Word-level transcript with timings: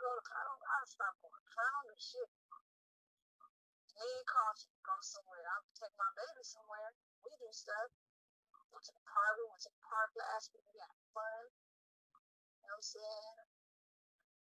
I 0.00 0.42
don't 0.48 0.64
gotta 0.64 0.88
stop 0.88 1.12
going 1.20 1.44
clown 1.44 1.84
and 1.92 2.00
shit. 2.00 2.30
Me 4.00 4.08
and 4.08 4.24
Carlton 4.24 4.72
go 4.80 4.96
somewhere. 5.04 5.44
I'm 5.44 5.64
take 5.76 5.92
my 6.00 6.08
baby 6.16 6.40
somewhere. 6.40 6.96
We 7.20 7.36
do 7.36 7.52
stuff. 7.52 7.92
Went 8.72 8.80
to 8.88 8.96
the 8.96 9.04
park. 9.04 9.36
We 9.36 9.44
went 9.44 9.60
to 9.60 9.72
the 9.76 9.84
park 9.84 10.08
last 10.16 10.56
week. 10.56 10.64
We 10.72 10.80
had 10.80 10.96
fun. 11.12 11.44
You 12.64 12.72
know 12.72 12.80
what 12.80 12.80
I'm 12.80 12.88
saying? 12.96 13.38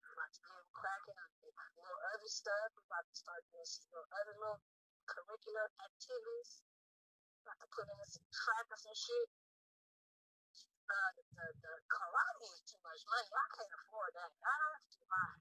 We 0.04 0.08
about 0.12 0.32
to 0.36 0.40
get 0.44 0.60
cracking 0.76 1.16
on 1.24 1.28
little 1.40 2.02
other 2.12 2.28
stuff. 2.28 2.68
We 2.76 2.84
about 2.84 3.06
to 3.08 3.16
start 3.16 3.40
doing 3.48 3.64
some 3.64 3.88
little 3.96 4.12
other 4.12 4.36
little 4.36 4.60
curricular 5.08 5.72
activities. 5.80 6.50
About 7.48 7.64
to 7.64 7.68
put 7.72 7.88
in 7.88 7.96
some 8.12 8.28
track 8.28 8.68
or 8.68 8.76
some 8.76 8.92
shit 8.92 9.28
uh, 10.86 11.10
the, 11.16 11.46
the 11.64 11.74
karate 12.46 12.62
too 12.62 12.78
much 12.86 13.02
money. 13.10 13.26
I 13.26 13.46
can't 13.58 13.74
afford 13.82 14.10
that. 14.14 14.30
That's 14.38 14.86
too 14.94 15.06
high. 15.10 15.38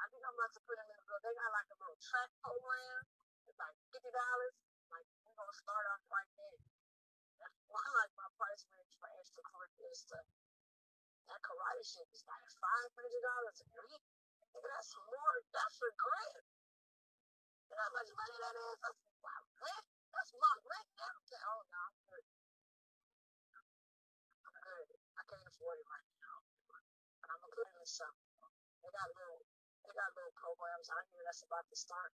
I 0.00 0.04
think 0.10 0.22
I'm 0.26 0.34
about 0.34 0.52
to 0.58 0.62
put 0.66 0.74
them 0.74 0.88
in 0.90 0.96
a 0.98 1.04
little, 1.06 1.22
they 1.22 1.34
got 1.38 1.50
like 1.54 1.70
a 1.70 1.76
little 1.78 1.98
track 2.02 2.30
program. 2.42 3.00
It's 3.46 3.58
like 3.60 3.76
$50. 3.94 4.10
Like, 4.90 5.06
we're 5.22 5.38
going 5.38 5.52
to 5.54 5.58
start 5.60 5.84
off 5.94 6.02
right 6.10 6.30
there. 6.34 6.58
That's 7.38 7.58
one 7.70 7.90
like 7.94 8.12
my 8.18 8.26
price 8.34 8.66
range 8.74 8.94
for 8.98 9.06
extracurricular 9.22 9.94
stuff. 9.94 10.26
That 11.30 11.38
karate 11.46 11.84
shit 11.86 12.08
is 12.10 12.26
like 12.26 12.46
$500 12.58 12.90
a 12.90 13.66
week. 13.70 14.04
That's 14.50 14.90
more, 14.98 15.34
that's 15.54 15.78
a 15.78 15.90
grant. 15.94 16.46
You 17.70 17.78
know 17.78 17.86
how 17.86 17.94
much 17.94 18.10
money 18.18 18.34
that 18.34 18.54
is? 18.58 18.76
That's 18.82 18.98
my 19.22 19.38
rent. 19.62 19.86
That's 20.10 20.32
my 20.34 20.54
rent. 20.58 20.90
Everything. 20.90 21.42
Oh, 21.46 21.62
no, 21.70 21.78
I'm 21.86 21.94
good. 22.10 22.39
It 25.60 25.84
right 25.84 26.08
now. 26.24 26.38
But 26.72 26.82
I'm 27.28 27.38
gonna 27.44 27.52
put 27.52 27.68
something. 27.84 28.32
They 28.80 28.90
got 28.96 29.08
little 29.12 29.44
they 29.84 29.92
got 29.92 30.08
little 30.16 30.34
programs 30.40 30.88
out 30.88 31.04
here 31.12 31.20
that's 31.28 31.44
about 31.44 31.66
to 31.68 31.76
start. 31.76 32.12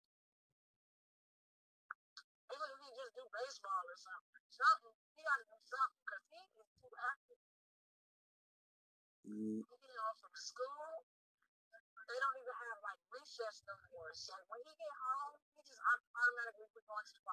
Even 2.48 2.68
if 2.72 2.78
he 2.80 2.90
just 2.96 3.12
do 3.12 3.24
baseball 3.28 3.84
or 3.84 3.98
something, 4.00 4.44
something 4.48 4.94
he 5.12 5.20
gotta 5.20 5.44
do 5.44 5.58
something 5.60 6.00
because 6.04 6.24
he 6.32 6.40
is 6.56 6.68
too 6.80 6.92
active. 7.04 7.42
Mm. 9.28 9.60
He 9.60 9.76
get 9.76 9.98
off 10.08 10.16
from 10.24 10.34
school. 10.36 11.04
They 12.04 12.18
don't 12.20 12.38
even 12.40 12.56
have 12.68 12.78
like 12.84 13.00
recess 13.12 13.64
no 13.64 13.76
more. 13.92 14.12
So 14.12 14.36
when 14.52 14.60
he 14.60 14.72
get 14.76 14.94
home, 15.00 15.36
he 15.56 15.60
just 15.64 15.80
automatically 15.80 16.68
be 16.76 16.80
going 16.84 17.04
to 17.08 17.14
the 17.16 17.24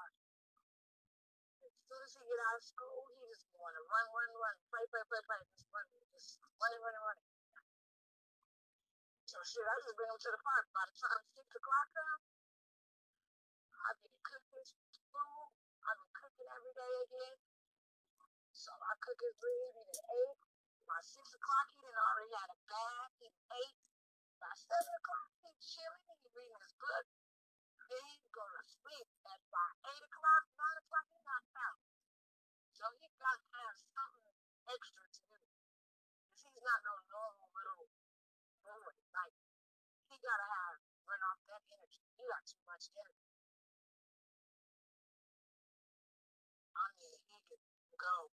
park 1.62 1.78
soon 1.86 2.02
as 2.02 2.12
he 2.17 2.22
get 2.26 2.42
out 2.42 2.58
of 2.58 2.66
school, 2.66 3.06
he 3.14 3.22
just 3.30 3.45
want 3.54 3.78
to 3.78 3.84
run, 3.86 4.06
run, 4.09 4.31
run, 4.34 4.56
play, 4.73 4.86
play, 4.90 5.06
play, 5.06 5.22
play, 5.30 5.42
just 5.54 5.70
run, 5.70 5.86
just 6.09 6.42
running, 6.58 6.81
running, 6.81 7.04
running. 7.06 7.28
So 9.30 9.38
shit, 9.45 9.64
I 9.64 9.73
just 9.80 9.94
bring 9.95 10.09
him 10.09 10.17
to 10.17 10.32
the 10.34 10.42
park. 10.42 10.66
By 10.73 10.84
the 10.89 10.95
time 10.98 11.22
six 11.38 11.48
o'clock 11.54 11.88
comes, 11.94 12.26
I 13.78 13.89
be 14.02 14.09
cooking 14.26 14.66
food. 15.14 15.48
I 15.86 15.89
be 16.02 16.08
cooking 16.17 16.50
every 16.50 16.73
day 16.73 16.94
again. 17.06 17.38
So 18.52 18.73
I 18.73 18.94
cook 19.00 19.22
his 19.22 19.38
bread, 19.38 19.72
he 19.78 19.82
done 19.86 20.04
ate. 20.17 20.39
By 20.89 21.00
six 21.06 21.26
o'clock, 21.32 21.67
he 21.78 21.86
done 21.86 21.95
already 21.95 22.34
had 22.36 22.50
a 22.52 22.59
bath, 22.66 23.14
he 23.22 23.30
ate. 23.30 23.78
By 24.42 24.54
seven 24.58 24.94
o'clock, 24.98 25.30
he's 25.45 25.61
chilling, 25.61 26.04
he 26.10 26.30
reading 26.33 26.61
his 26.66 26.76
book. 26.82 27.20
Then 27.92 28.08
he 28.08 28.24
go 28.32 28.40
to 28.48 28.64
sleep. 28.64 29.08
And 29.28 29.42
by 29.52 29.68
eight 29.92 30.04
o'clock, 30.08 30.44
nine 30.56 30.78
o'clock, 30.80 31.06
he's 31.12 31.28
not 31.28 31.44
out. 31.60 31.84
So 32.72 32.88
he 33.04 33.12
got 33.20 33.36
to 33.36 33.48
have 33.52 33.76
something 33.92 34.38
extra 34.64 35.04
to 35.12 35.22
do. 35.28 35.40
Because 36.32 36.56
he's 36.56 36.64
not 36.64 36.80
no 36.88 36.96
normal 37.12 37.52
little 37.52 37.92
boy. 38.64 38.96
Like, 39.12 39.36
he 40.08 40.16
got 40.24 40.40
to 40.40 40.48
have, 40.48 40.80
run 41.04 41.20
off 41.20 41.44
that 41.52 41.68
energy. 41.68 42.00
He 42.16 42.24
got 42.32 42.48
too 42.48 42.64
much 42.64 42.88
energy. 42.96 43.28
I 46.72 46.86
mean, 46.96 47.20
he 47.28 47.40
could 47.44 47.60
go. 48.00 48.32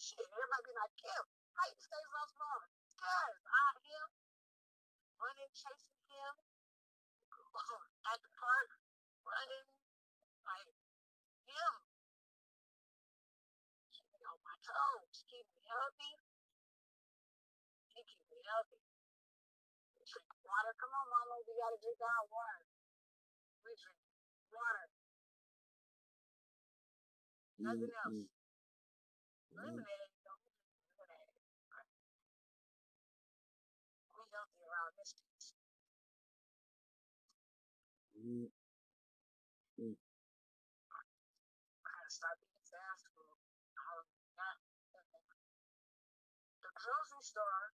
Shit, 0.00 0.24
everybody 0.24 0.64
be 0.64 0.72
like, 0.72 0.94
Kim, 0.96 1.24
how 1.52 1.68
you 1.68 1.76
stay 1.76 2.00
so 2.00 2.22
small? 2.32 2.64
Because 2.96 3.38
I 3.44 3.76
him, 3.92 4.08
running, 5.20 5.52
chasing 5.52 6.00
him, 6.08 6.34
at 7.52 8.18
the 8.22 8.32
park, 8.38 8.68
running, 9.28 9.66
like, 10.48 10.72
him 11.48 11.74
toes, 14.62 15.26
keep 15.26 15.42
me 15.42 15.62
healthy. 15.66 16.14
He 17.92 18.00
keep 18.06 18.26
me 18.30 18.38
healthy. 18.46 18.80
Drink 20.06 20.30
water. 20.46 20.72
Come 20.78 20.92
on, 20.94 21.06
mama, 21.10 21.34
we 21.42 21.52
gotta 21.58 21.78
drink 21.82 21.98
our 22.00 22.24
water. 22.30 22.62
We 23.66 23.74
drink 23.74 23.98
water. 24.54 24.86
Nothing 27.58 27.90
mm-hmm. 27.90 28.22
else. 28.22 28.30
Don't 29.52 29.76
lemonade. 29.76 30.11
Mm-hmm. 38.32 38.48
Eating 39.76 39.96
grocery 46.72 47.22
store 47.22 47.68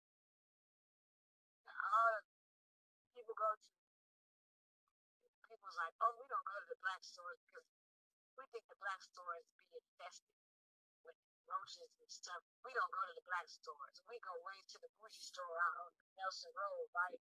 all 1.95 2.17
people 3.13 3.35
go 3.37 3.51
to, 3.53 3.71
people's 5.45 5.77
like, 5.77 5.93
oh, 6.01 6.15
we 6.17 6.25
don't 6.31 6.47
go 6.47 6.55
to 6.57 6.67
the 6.71 6.79
black 6.81 7.01
stores 7.05 7.37
because 7.51 7.67
we 8.39 8.43
think 8.49 8.65
the 8.71 8.79
black 8.81 8.99
stores 9.03 9.45
be 9.61 9.67
infested 9.77 10.33
with 11.05 11.17
roaches 11.45 11.91
and 12.01 12.09
stuff. 12.09 12.41
We 12.65 12.73
don't 12.73 12.89
go 12.89 13.03
to 13.05 13.13
the 13.13 13.25
black 13.29 13.45
stores. 13.47 14.01
We 14.09 14.17
go 14.25 14.33
way 14.41 14.57
to 14.73 14.77
the 14.81 14.89
bougie 14.97 15.21
store 15.21 15.57
out 15.69 15.87
on 15.87 15.91
Nelson 16.17 16.51
Road, 16.57 16.89
right? 16.95 17.21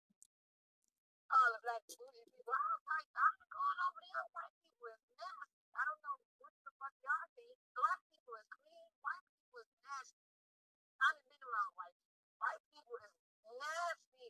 All 1.30 1.48
the 1.54 1.60
black 1.62 1.82
bougie 1.86 2.26
people, 2.32 2.54
I'm 2.56 2.82
like, 2.88 3.08
I'm 3.14 3.36
going 3.52 3.80
over 3.86 4.00
there. 4.02 4.26
White 4.34 4.56
people 4.58 4.86
is 4.90 5.02
nasty. 5.14 5.64
I 5.76 5.82
don't 5.86 6.02
know 6.02 6.16
what 6.42 6.54
the 6.66 6.72
fuck 6.80 6.94
y'all 7.04 7.28
think. 7.38 7.56
Black 7.76 8.00
people 8.10 8.34
is 8.40 8.48
clean. 8.50 8.88
White 9.04 9.26
people 9.30 9.58
is 9.62 9.72
nasty. 9.86 10.26
I 11.02 11.06
done 11.14 11.26
been 11.26 11.42
around 11.42 11.72
white 11.78 11.98
people. 12.02 12.26
White 12.42 12.64
people 12.70 12.96
is 13.06 13.14
nasty. 13.42 14.28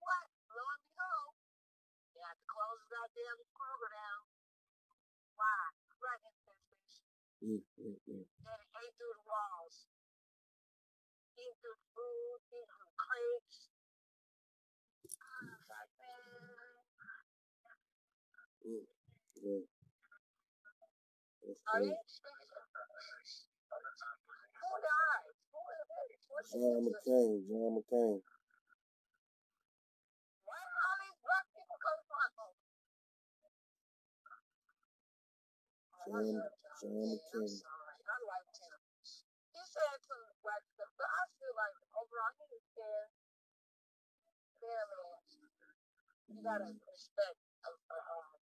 What? 0.00 0.26
Lo 0.52 0.64
and 0.64 0.82
behold, 0.84 1.34
they 2.14 2.22
had 2.24 2.36
to 2.36 2.46
close 2.48 2.80
the 2.84 2.88
goddamn 2.94 3.38
Kroger 3.56 3.90
down. 3.92 4.22
Why? 5.36 5.60
Rat 6.00 6.20
infestation. 6.24 7.08
Mm, 7.44 7.62
mm, 7.80 7.98
mm. 8.08 8.24
Then 8.24 8.58
it 8.60 8.70
ate 8.78 8.94
through 8.96 9.14
the 9.16 9.24
walls. 9.26 9.76
Eat 11.36 11.54
through 11.60 11.80
food, 11.92 12.38
eat 12.54 12.68
through 12.70 12.94
crates. 12.96 13.68
like, 15.68 15.92
Mm, 18.64 18.80
mm. 19.44 19.62
Are 21.74 21.82
you? 21.84 21.96
John 26.52 26.80
McCain, 26.88 27.44
John 27.48 27.72
McCain. 27.76 28.18
Where 30.48 30.68
all 30.84 30.96
these 31.04 31.18
black 31.24 31.46
people 31.52 31.78
come 31.80 32.00
from? 32.08 32.28
John, 36.08 36.26
John 36.80 37.04
McCain. 37.04 37.52
I 37.64 38.16
like 38.24 38.50
him. 38.56 38.76
He 39.52 39.62
said 39.68 39.96
some 40.08 40.24
black 40.44 40.64
but 40.78 41.08
I 41.08 41.22
feel 41.36 41.54
like 41.56 41.76
overall 41.96 42.32
he 42.40 42.46
is 42.56 42.66
fair. 42.76 43.02
Fair 44.60 44.84
man. 44.88 45.20
You 46.32 46.40
gotta 46.44 46.68
respect 46.72 47.38
a, 47.64 47.70
a, 47.70 47.98
a, 47.98 48.33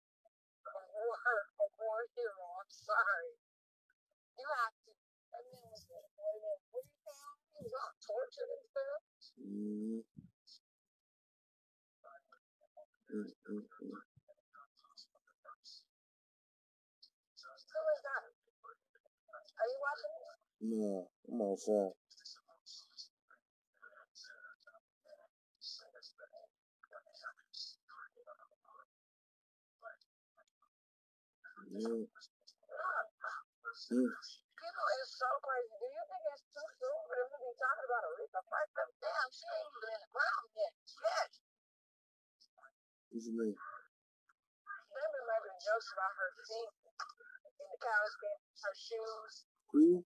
hero. 2.16 2.46
I'm 2.62 2.72
sorry. 2.90 3.32
You 4.38 4.48
have 4.62 4.76
to. 4.86 4.92
That 5.32 5.44
man 5.54 5.66
was 5.72 5.86
a 5.88 6.02
boy. 6.18 6.36
What 6.74 6.84
do 6.86 6.94
you? 6.94 7.16
He 7.54 7.60
was 7.66 7.74
all 7.78 7.94
tortured 8.02 8.52
and 8.52 8.66
stuff. 8.68 9.02
Mm. 9.42 10.00
Mm, 13.12 13.28
mm, 13.28 13.64
mm. 13.64 13.98
Who 17.72 17.82
is 17.96 18.02
that? 18.04 18.24
Are 19.60 19.68
you 19.70 19.80
watching? 19.84 20.16
No, 20.62 21.08
I'm 21.32 21.42
outside. 21.42 22.01
Mm. 31.72 32.04
Mm. 32.04 32.08
People 34.12 34.88
is 35.00 35.10
so 35.16 35.30
crazy. 35.40 35.72
Do 35.80 35.88
you 35.88 36.04
think 36.04 36.24
it's 36.36 36.44
too 36.52 36.68
soon 36.84 37.00
for 37.08 37.16
them 37.16 37.30
to 37.32 37.40
be 37.40 37.52
talking 37.56 37.88
about 37.88 38.04
Aretha 38.12 38.42
Franklin? 38.44 38.90
Damn, 39.00 39.30
she 39.32 39.48
ain't 39.48 39.72
even 39.72 39.90
in 39.96 40.04
brown 40.12 40.44
neck. 40.52 40.74
Yes. 40.84 41.32
What 43.12 43.24
you 43.24 43.34
mean? 43.40 43.56
They've 43.56 45.14
been 45.16 45.28
making 45.32 45.58
jokes 45.64 45.88
about 45.96 46.12
her 46.20 46.30
feet 46.44 46.72
and 47.64 47.70
the 47.72 47.80
cows 47.80 48.12
her 48.68 48.76
shoes. 48.76 49.34
Who? 49.72 50.04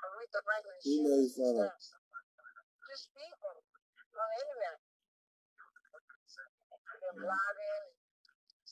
Aretha 0.00 0.40
Franklin's 0.40 0.84
Who 0.88 0.96
made 1.04 1.28
shoes 1.28 1.36
fun 1.36 1.60
and 1.60 1.68
of? 1.68 1.76
Just 2.88 3.04
people 3.12 3.52
on 3.52 4.26
the 4.32 4.36
internet. 4.40 4.76
They're 7.00 7.16
Mm. 7.20 7.24
blogging 7.28 7.84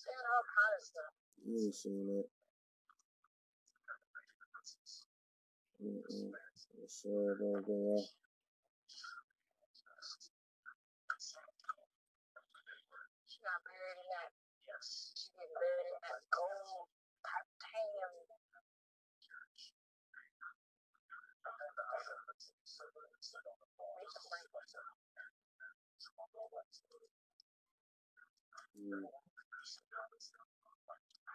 saying 0.08 0.28
all 0.32 0.46
kind 0.48 0.74
of 0.78 0.82
stuff. 0.84 1.12
I 1.12 1.50
ain't 1.52 1.76
seen 1.76 2.06
that. 2.08 2.28
Mm-mm. 5.82 6.32
I 6.32 6.86
sure 6.88 7.36
don't 7.36 7.64
go 7.66 7.76
out. 8.00 8.08
She 13.28 13.38
got 13.44 13.60
buried 13.64 13.98
in 14.00 14.08
that. 14.10 14.30
She 14.80 15.28
getting 15.36 15.54
buried 15.56 15.88
in 15.92 15.98
that 16.02 16.20
gold 16.32 16.88
titanium. 17.24 18.14
Mm. 28.78 29.27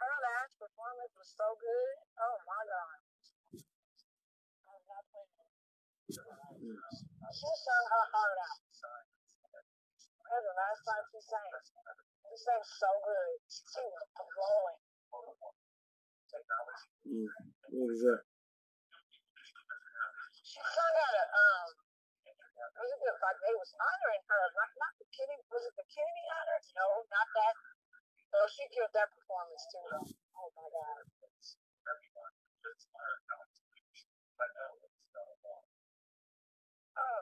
Her 0.04 0.20
last 0.20 0.60
performance 0.60 1.16
was 1.16 1.32
so 1.32 1.48
good. 1.56 1.96
Oh 2.20 2.36
my 2.44 2.62
god. 2.68 3.00
I 4.68 4.72
was 4.76 4.84
not 4.84 5.04
playing. 5.16 5.32
Mm. 6.60 6.76
She 7.32 7.50
sung 7.64 7.86
her 7.88 8.06
heart 8.12 8.36
out. 8.36 8.60
That 8.68 10.36
was 10.36 10.44
the 10.44 10.56
last 10.60 10.82
time 10.84 11.04
she 11.08 11.20
sang. 11.24 11.52
She 12.28 12.36
sang 12.36 12.64
so 12.68 12.92
good. 13.00 13.32
She 13.48 13.80
was 13.80 14.08
glowing. 14.12 14.80
Mm. 17.08 17.28
What 17.72 17.88
was 17.88 18.02
that? 18.04 18.22
She 20.44 20.60
sung 20.60 20.96
at 21.00 21.16
a 21.16 21.24
um 21.32 21.68
was 22.74 22.90
it 22.92 23.00
the, 23.00 23.12
like 23.24 23.40
they 23.40 23.56
was 23.56 23.72
honoring 23.80 24.24
her, 24.28 24.42
not 24.52 24.70
not 24.76 24.94
the 25.00 25.08
Kennedy 25.16 25.48
was 25.48 25.64
it 25.64 25.76
the 25.80 25.88
Kennedy 25.88 26.26
honor? 26.36 26.60
No, 26.76 27.08
not 27.08 27.28
that. 27.40 27.56
Oh, 28.34 28.48
she 28.50 28.66
killed 28.74 28.94
that 28.98 29.10
performance 29.14 29.66
too. 29.70 29.86
Oh 30.38 30.50
my 30.58 30.68
god. 30.74 31.02
Oh, 36.98 37.22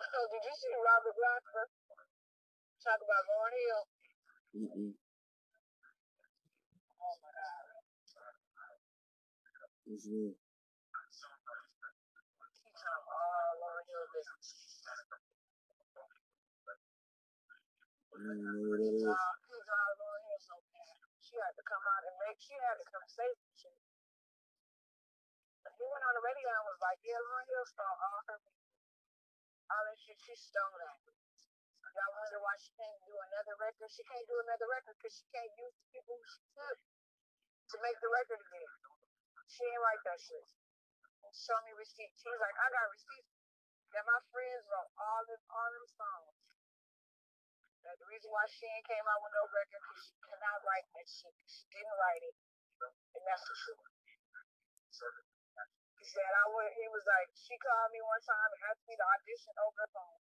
so 0.00 0.20
did 0.30 0.42
you 0.44 0.54
see 0.58 0.74
Robert 0.76 1.16
Glasper 1.16 1.66
talk 2.84 3.00
about 3.02 3.22
Lauryn 3.30 3.54
Hill? 3.56 3.84
Mm-mm. 4.58 4.92
Oh 7.00 7.16
my 7.22 7.30
god. 7.34 7.64
Hill 9.84 10.32
business. 14.16 14.48
I 18.16 18.16
don't 18.16 18.40
know. 18.40 19.16
She 21.20 21.36
had 21.36 21.52
to 21.52 21.64
come 21.68 21.84
out 21.84 22.02
and 22.08 22.16
make 22.24 22.40
she 22.40 22.56
had 22.56 22.80
to 22.80 22.86
come 22.88 23.04
shit. 23.12 23.76
But 25.60 25.76
he 25.76 25.84
went 25.84 26.00
on 26.08 26.14
the 26.16 26.24
radio 26.24 26.48
and 26.48 26.64
was 26.72 26.80
like, 26.80 27.04
Yeah, 27.04 27.20
Lauryn 27.20 27.44
Hill 27.52 27.66
stole 27.68 27.84
all 28.00 28.24
her 28.24 28.40
all 29.68 29.84
that 29.84 29.98
shit 30.00 30.16
she 30.24 30.32
stole 30.32 30.76
that. 30.80 30.96
Y'all 31.92 32.14
wonder 32.16 32.40
why 32.40 32.56
she 32.56 32.72
can't 32.80 33.00
do 33.04 33.12
another 33.12 33.56
record? 33.60 33.92
She 33.92 34.04
can't 34.08 34.24
do 34.24 34.36
another 34.48 34.64
record 34.72 34.96
because 34.96 35.12
she 35.20 35.28
can't 35.28 35.52
use 35.60 35.76
the 35.76 35.86
people 35.92 36.16
she 36.24 36.40
took 36.56 36.78
to 37.72 37.76
make 37.84 37.98
the 38.00 38.08
record 38.08 38.40
again. 38.40 38.93
She 39.48 39.62
ain't 39.64 39.82
write 39.82 40.02
that 40.04 40.20
shit. 40.20 40.44
Show 41.34 41.58
me 41.66 41.74
receipts. 41.74 42.22
He 42.22 42.30
was 42.30 42.38
like, 42.38 42.56
I 42.62 42.66
got 42.70 42.86
receipts 42.94 43.34
that 43.94 44.02
my 44.10 44.20
friends 44.34 44.66
wrote 44.66 44.90
all 44.98 45.22
them 45.26 45.42
all 45.54 45.70
them 45.70 45.86
songs. 45.86 46.34
That 47.86 47.94
the 48.02 48.06
reason 48.10 48.30
why 48.34 48.42
she 48.50 48.66
ain't 48.66 48.86
came 48.86 49.06
out 49.06 49.22
with 49.22 49.34
no 49.34 49.44
record 49.46 49.82
because 49.82 50.02
she 50.02 50.16
cannot 50.18 50.58
write 50.66 50.88
that 50.98 51.06
shit. 51.06 51.34
She 51.46 51.62
didn't 51.70 51.94
write 51.94 52.22
it. 52.26 52.34
And 53.14 53.22
that's 53.22 53.44
the 53.46 53.54
truth. 53.54 53.86
He 55.94 56.04
said 56.10 56.26
I 56.26 56.46
would 56.50 56.70
he 56.74 56.86
was 56.90 57.04
like, 57.06 57.28
she 57.38 57.54
called 57.58 57.90
me 57.94 58.02
one 58.02 58.22
time 58.26 58.50
and 58.50 58.62
asked 58.70 58.86
me 58.86 58.94
to 58.98 59.06
audition 59.14 59.54
over 59.62 59.78
the 59.86 59.90
phone. 59.94 60.20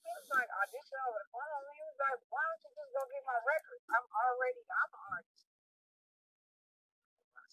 He 0.00 0.10
was 0.12 0.28
like, 0.32 0.48
audition 0.48 0.98
over 1.08 1.18
the 1.20 1.28
phone? 1.28 1.64
He 1.72 1.82
was 1.84 1.98
like, 2.00 2.20
why 2.32 2.40
don't 2.40 2.62
you 2.64 2.70
just 2.72 2.92
go 2.96 3.02
get 3.12 3.24
my 3.28 3.38
record? 3.44 3.80
I'm 3.92 4.06
already 4.08 4.62
I'm 4.64 4.90
an 4.96 5.02
artist. 5.12 5.47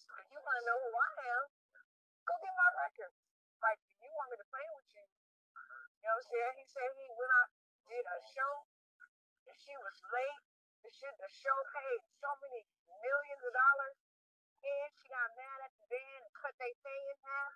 If 0.06 0.28
you 0.30 0.40
wanna 0.40 0.64
know 0.66 0.78
who 0.82 0.92
I 0.94 1.10
am, 1.36 1.44
go 2.26 2.34
get 2.42 2.54
my 2.54 2.70
record. 2.86 3.14
Like 3.62 3.80
if 3.90 3.98
you 4.02 4.12
want 4.14 4.30
me 4.30 4.38
to 4.38 4.48
play 4.50 4.68
with 4.78 4.90
you. 4.94 5.06
You 5.06 6.06
know 6.06 6.16
what 6.16 6.26
I'm 6.26 6.34
saying? 6.34 6.56
He 6.62 6.66
said 6.70 6.90
he 6.94 7.08
went 7.18 7.34
out 7.34 7.50
did 7.86 8.06
a 8.06 8.20
show 8.34 8.54
and 9.46 9.58
she 9.58 9.74
was 9.78 9.98
late. 10.10 10.42
The 10.82 10.90
shit 10.94 11.14
the 11.18 11.30
show 11.30 11.58
paid 11.74 12.00
so 12.22 12.30
many 12.46 12.62
millions 13.02 13.42
of 13.46 13.54
dollars 13.54 13.98
and 14.66 14.90
she 14.98 15.06
got 15.10 15.30
mad 15.38 15.60
at 15.66 15.74
the 15.78 15.86
band 15.90 16.22
and 16.26 16.34
cut 16.34 16.54
their 16.58 16.74
pay 16.82 17.02
in 17.14 17.18
half. 17.26 17.54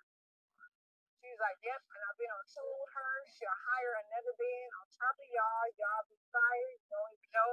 She 1.20 1.28
was 1.28 1.40
like, 1.42 1.58
Yep, 1.60 1.82
and 1.82 2.02
I've 2.06 2.18
been 2.18 2.32
on 2.32 2.44
tour 2.48 2.74
with 2.80 2.94
her. 2.94 3.14
She'll 3.28 3.60
hire 3.74 3.94
another 4.06 4.34
band 4.38 4.70
on 4.78 4.84
top 4.94 5.16
of 5.18 5.28
y'all. 5.28 5.66
Y'all 5.76 6.06
be 6.08 6.18
fired. 6.30 6.78
You 6.80 6.90
don't 6.90 7.12
even 7.18 7.30
know 7.34 7.52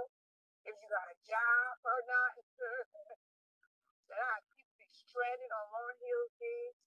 if 0.69 0.74
you 0.77 0.88
got 0.88 1.07
a 1.12 1.17
job 1.25 1.74
or 1.83 2.00
not. 2.07 2.31
that 4.07 4.21
I 4.24 4.39
keep 4.55 4.69
be 4.79 4.88
stranded 4.93 5.51
on 5.51 5.65
Lauryn 5.74 5.98
Hill 6.00 6.25
gigs. 6.39 6.79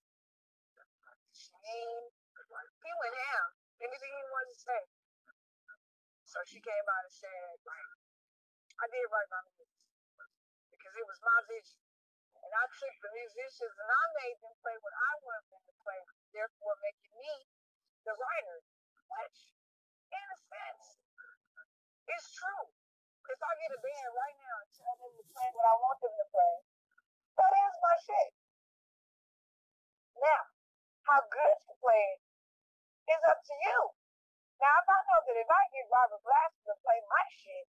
He 1.71 2.93
went 2.99 3.17
ham. 3.31 3.47
Anything 3.81 4.13
he 4.13 4.23
wanted 4.29 4.53
to 4.53 4.61
say. 4.61 4.83
So 6.27 6.39
she 6.47 6.61
came 6.61 6.87
out 6.91 7.07
and 7.07 7.15
said, 7.15 7.59
like, 7.65 7.91
I 8.81 8.87
did 8.91 9.07
write 9.09 9.31
my 9.31 9.43
music 9.51 9.71
because 10.71 10.95
it 10.95 11.07
was 11.07 11.21
my 11.25 11.39
vision. 11.49 11.81
And 12.41 12.53
I 12.55 12.65
took 12.71 12.95
the 13.05 13.13
musicians 13.13 13.77
and 13.77 13.91
I 13.91 14.05
made 14.25 14.39
them 14.41 14.55
play 14.65 14.77
what 14.81 14.95
I 14.97 15.13
wanted 15.25 15.49
them 15.53 15.63
to 15.65 15.75
play, 15.85 16.01
therefore 16.33 16.75
making 16.81 17.15
me 17.19 17.35
the 18.05 18.15
writer. 18.17 18.59
Which, 19.11 19.53
in 20.15 20.27
a 20.27 20.39
sense, 20.39 20.87
is 22.09 22.25
true. 22.37 22.67
If 23.31 23.41
I 23.43 23.53
get 23.63 23.75
a 23.75 23.81
band 23.83 24.11
right 24.15 24.39
now 24.43 24.57
and 24.59 24.71
tell 24.75 24.97
them 25.03 25.13
to 25.15 25.25
play 25.35 25.49
what 25.55 25.67
I 25.67 25.75
want 25.79 25.99
them 26.03 26.15
to 26.15 26.27
play, 26.31 26.55
that 27.39 27.53
is 27.53 27.75
my 27.79 27.97
shit. 28.03 28.31
Now, 30.19 30.43
how 31.11 31.27
good 31.27 31.57
to 31.67 31.73
play 31.83 32.03
it 32.15 32.23
is 33.11 33.23
up 33.27 33.43
to 33.43 33.55
you. 33.67 33.79
Now, 34.63 34.79
if 34.79 34.87
I 34.87 34.99
know 35.11 35.19
that 35.27 35.35
if 35.41 35.51
I 35.51 35.63
get 35.75 35.91
Robert 35.91 36.23
Glasper 36.23 36.71
to 36.71 36.77
play 36.87 37.03
my 37.11 37.25
shit, 37.35 37.67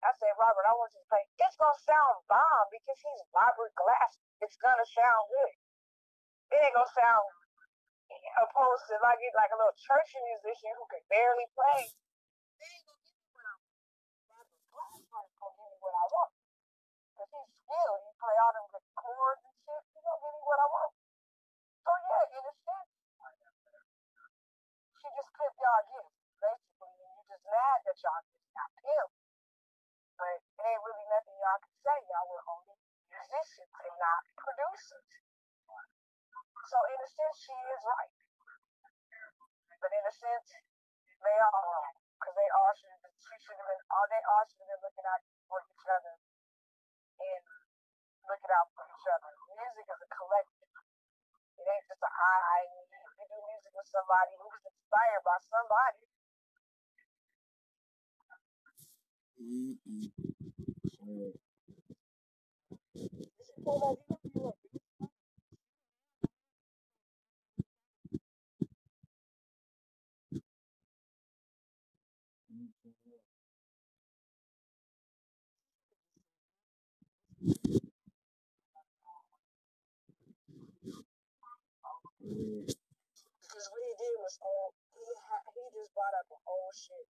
I 0.00 0.16
say, 0.16 0.32
Robert, 0.40 0.64
I 0.64 0.72
want 0.72 0.88
you 0.96 1.04
to 1.04 1.10
play. 1.12 1.20
It's 1.36 1.60
gonna 1.60 1.76
sound 1.84 2.24
bomb 2.24 2.66
because 2.72 2.96
he's 2.96 3.20
Robert 3.36 3.76
Glass. 3.76 4.16
It's 4.40 4.56
gonna 4.56 4.88
sound 4.88 5.28
good. 5.28 5.52
It 6.56 6.64
ain't 6.64 6.72
gonna 6.72 6.88
sound 6.96 7.28
opposed 8.40 8.88
to 8.88 8.96
if 8.96 9.04
I 9.04 9.12
get 9.20 9.36
like 9.36 9.52
a 9.52 9.60
little 9.60 9.76
church 9.76 10.16
musician 10.16 10.72
who 10.80 10.88
can 10.88 11.04
barely 11.12 11.44
play. 11.52 11.92
They 12.56 12.64
ain't 12.64 12.88
gonna 12.88 13.04
give 13.04 13.20
me 15.68 15.76
what 15.84 15.92
I 15.92 16.04
want. 16.08 16.32
Cause 17.20 17.28
he's 17.28 17.52
skilled. 17.60 18.00
He 18.08 18.10
play 18.16 18.36
all 18.40 18.56
them 18.56 18.72
good 18.72 18.88
chords 18.96 19.44
and 19.44 19.52
shit. 19.68 19.84
He's 19.92 20.00
gonna 20.00 20.16
give 20.24 20.32
me 20.32 20.40
what 20.48 20.64
I 20.64 20.68
want. 20.72 20.99
So 21.90 21.98
yeah, 22.06 22.38
in 22.38 22.46
a 22.46 22.54
sense, 22.54 22.92
she 24.94 25.08
just 25.10 25.30
clipped 25.34 25.58
y'all 25.58 25.82
gifts, 25.90 26.22
basically, 26.38 26.94
and 27.02 27.10
you 27.18 27.22
just 27.26 27.42
mad 27.50 27.78
that 27.82 27.98
y'all 27.98 28.22
just 28.30 28.46
got 28.54 28.70
killed. 28.78 29.14
But 30.14 30.38
it 30.38 30.62
ain't 30.70 30.86
really 30.86 31.06
nothing 31.10 31.34
y'all 31.34 31.58
can 31.58 31.74
say. 31.82 31.98
Y'all 32.06 32.30
were 32.30 32.46
only 32.46 32.78
musicians 33.10 33.74
and 33.74 33.94
not 33.98 34.22
producers. 34.38 35.10
So 36.70 36.78
in 36.94 36.98
a 37.02 37.08
sense, 37.10 37.36
she 37.42 37.58
is 37.58 37.82
right. 37.82 38.14
But 39.82 39.90
in 39.90 40.04
a 40.06 40.14
sense, 40.14 40.46
they 41.26 41.38
are 41.42 41.58
wrong. 41.58 41.90
Because 42.22 42.38
they 42.38 42.50
all 42.54 42.70
should 42.78 42.94
have 42.94 43.02
she 43.18 43.34
should 43.42 43.58
have 43.58 43.66
been, 43.66 43.82
all 43.90 44.06
they 44.06 44.22
all 44.30 44.46
should 44.46 44.62
have 44.62 44.78
been 44.78 44.82
looking 44.86 45.08
out 45.10 45.26
for 45.50 45.58
each 45.66 45.86
other 45.90 46.14
and 47.18 47.42
looking 48.30 48.52
out 48.54 48.70
for 48.78 48.86
each 48.86 49.06
other. 49.10 49.32
Music 49.58 49.86
is 49.90 50.00
a 50.06 50.08
collective. 50.14 50.59
It 51.60 51.68
ain't 51.68 51.88
just 51.92 52.00
an 52.02 52.12
I, 52.12 52.32
I 52.40 52.58
you 53.20 53.26
do 53.28 53.38
music 53.52 53.72
with 53.76 53.90
somebody 53.92 54.32
who 54.40 54.48
was 54.48 54.64
inspired 54.64 55.24
by 55.28 55.38
somebody. 55.52 56.04
Mm-hmm. 59.40 60.12
Sure. 60.96 61.32
What 84.38 84.74
he 84.94 85.02
did 85.02 85.18
he 85.18 85.38
he 85.58 85.62
just 85.74 85.90
brought 85.98 86.14
up 86.14 86.26
the 86.30 86.38
whole 86.46 86.70
shit, 86.70 87.08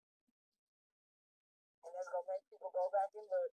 and 1.84 1.92
it's 1.92 2.08
gonna 2.08 2.28
make 2.30 2.44
people 2.48 2.72
go 2.72 2.88
back 2.94 3.10
and 3.12 3.26
look, 3.28 3.52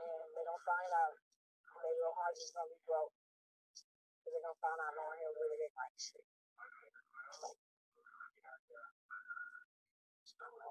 and 0.00 0.28
they 0.32 0.44
gonna 0.46 0.64
find 0.68 0.92
out 0.96 1.14
their 1.84 1.94
little 1.94 2.16
hearts 2.16 2.40
is 2.40 2.52
gonna 2.56 2.72
be 2.72 2.80
broke, 2.88 3.12
because 4.24 4.32
they're 4.36 4.46
gonna 4.46 4.62
find 4.64 4.80
out 4.80 4.94
Lauryn 4.96 5.20
Hill 5.20 5.34
really 5.36 5.58
didn't 5.60 5.76
like 5.78 5.96
shit. 6.00 6.26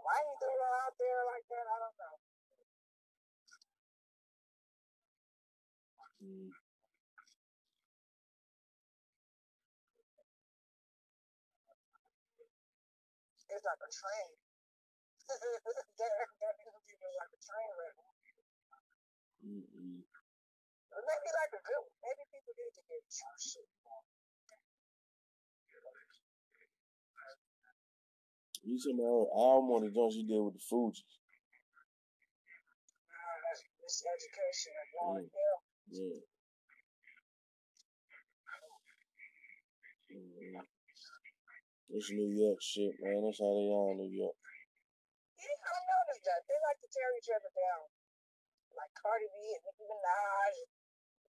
Why 0.04 0.18
he 0.24 0.34
threw 0.42 0.56
her 0.56 0.74
out 0.86 0.96
there 1.00 1.22
like 1.30 1.46
that, 1.52 1.66
I 1.68 1.78
don't 1.84 1.98
know. 2.00 2.16
mm. 6.24 6.52
It's 13.58 13.66
like 13.66 13.82
a 13.82 13.90
train. 13.90 14.30
that, 15.34 16.14
that 16.38 16.56
interview 16.62 16.94
was 17.02 17.18
like 17.18 17.34
a 17.34 17.42
train 17.42 17.70
wreck. 17.74 17.98
Or 20.94 21.02
maybe 21.02 21.30
like 21.34 21.58
a 21.58 21.62
good 21.66 21.82
one. 21.82 21.98
Maybe 22.06 22.22
people 22.30 22.54
need 22.54 22.70
to 22.78 22.86
get 22.86 23.02
some 23.10 23.34
shit. 23.42 23.66
You 28.62 28.78
talking 28.78 29.02
about 29.02 29.34
album 29.34 29.74
or 29.74 29.82
the 29.82 29.90
joint 29.90 30.14
she 30.14 30.22
did 30.22 30.38
with 30.38 30.54
the 30.54 30.62
Fugees? 30.62 31.02
Uh, 33.10 33.42
that's 33.42 33.66
of 33.66 34.86
Lauryn 35.02 35.34
Mm. 35.90 35.98
Yeah. 35.98 36.22
Mm-mm. 40.14 40.62
It's 41.88 42.12
New 42.12 42.30
York 42.36 42.60
shit, 42.60 43.00
man. 43.00 43.24
That's 43.24 43.40
how 43.40 43.48
they 43.56 43.72
are 43.72 43.90
in 43.96 44.04
New 44.04 44.12
York. 44.12 44.36
Yeah, 45.40 45.56
I 45.56 45.78
noticed 45.88 46.24
that. 46.28 46.44
They 46.44 46.60
like 46.68 46.80
to 46.84 46.90
tear 46.92 47.10
each 47.16 47.32
other 47.32 47.48
down. 47.56 47.88
Like 48.76 48.92
Cardi 49.00 49.26
B 49.32 49.56
and 49.56 49.64
Nicki 49.64 49.88
Minaj 49.88 50.54
and 50.68 50.72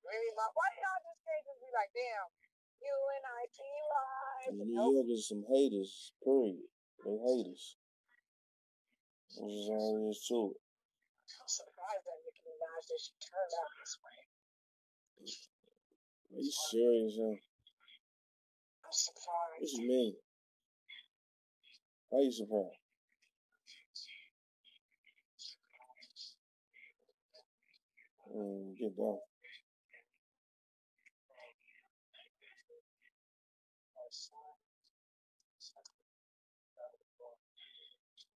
Remy 0.02 0.32
Ma. 0.34 0.50
Why 0.52 0.68
y'all 0.82 1.00
just 1.06 1.22
can't 1.22 1.44
just 1.46 1.62
be 1.62 1.70
like, 1.70 1.94
damn, 1.94 2.28
you 2.82 2.90
and 2.90 3.24
I 3.24 3.42
T 3.54 3.58
live? 3.62 4.52
New 4.66 4.98
Nope. 4.98 5.06
is 5.14 5.30
some 5.30 5.46
haters, 5.46 6.12
period. 6.26 6.66
They 7.06 7.16
haters. 7.16 7.78
That's 9.38 9.54
just 9.54 9.70
all 9.70 9.94
there 9.94 10.10
is 10.10 10.20
to 10.26 10.38
it. 10.52 10.60
I'm 11.38 11.46
surprised 11.46 12.02
that 12.02 12.18
Nicki 12.26 12.42
Minaj 12.42 12.82
that 12.82 12.98
she 12.98 13.14
turned 13.22 13.54
out 13.62 13.70
this 13.78 13.94
way. 14.02 14.18
Are 16.34 16.42
you 16.42 16.50
serious, 16.50 17.14
huh? 17.14 17.38
I'm 18.84 18.92
surprised. 18.92 19.62
What 19.62 19.72
you 19.78 19.86
mean? 19.86 20.12
How 22.10 22.20
you 22.20 22.32
surprised? 22.32 22.78
Mm, 28.34 28.76
get 28.78 28.96
down. 28.96 29.18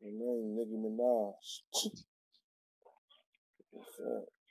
Her 0.03 0.11
name 0.11 0.55
Nicki 0.57 0.77
Minaj. 0.77 1.35
What's? 3.71 4.42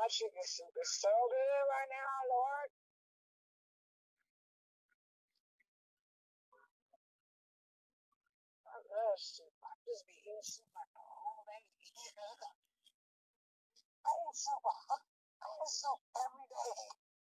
My 0.00 0.08
chicken 0.08 0.44
soup 0.48 0.72
is 0.80 0.92
so 0.96 1.12
good 1.12 1.64
right 1.68 1.90
now, 1.92 2.14
Lord. 2.32 2.70
I 8.68 8.76
love 8.80 9.20
soup. 9.20 9.52
I 9.64 9.72
just 9.84 10.04
be 10.08 10.16
eating 10.24 10.40
soup 10.42 10.68
like 10.72 10.92
a 10.96 11.04
whole 11.04 11.44
day. 11.48 11.64
I 14.08 14.12
eat 14.12 14.36
soup. 14.36 14.64
I 14.64 15.46
eat 15.48 15.72
soup 15.72 16.00
every 16.16 16.46
day. 16.48 16.72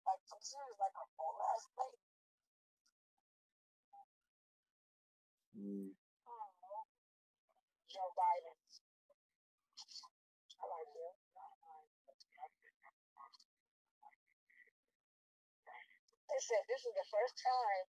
Like 0.07 0.23
I'm 0.31 0.43
serious, 0.43 0.79
like 0.81 0.97
a 0.99 1.07
whole 1.19 1.35
last 1.39 1.67
plate. 1.75 2.01
Mm, 5.55 5.95
Mm. 5.95 6.83
Joe 7.91 8.11
Biden. 8.17 8.55
I 10.59 10.63
like 10.69 10.91
him. 10.95 11.13
They 16.29 16.41
said 16.41 16.63
this 16.67 16.83
is 16.85 16.95
the 16.97 17.07
first 17.11 17.35
time 17.39 17.85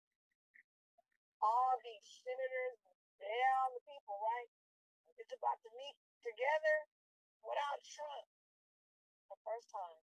all 1.43 1.75
these 1.83 2.05
senators 2.25 2.85
all 3.65 3.73
the 3.73 3.81
people, 3.81 4.13
right? 4.21 4.51
It's 5.17 5.33
about 5.33 5.57
to 5.65 5.71
meet 5.73 5.97
together 6.21 6.77
without 7.41 7.81
Trump. 7.81 8.29
The 9.33 9.39
first 9.41 9.73
time 9.73 9.97